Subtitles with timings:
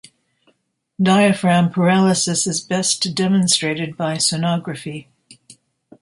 [0.99, 5.05] Diaphragm paralysis is best demonstrated by sonography.